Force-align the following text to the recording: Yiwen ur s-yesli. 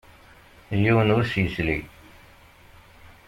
Yiwen 0.81 1.13
ur 1.15 1.23
s-yesli. 1.25 1.79